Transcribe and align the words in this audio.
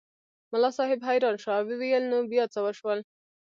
ملا 0.51 0.69
صاحب 0.77 0.99
حیران 1.07 1.35
شو 1.41 1.49
او 1.57 1.63
ویې 1.67 1.77
ویل 1.81 2.03
نو 2.11 2.17
بیا 2.31 2.45
څه 2.53 2.59
وشول. 2.65 2.99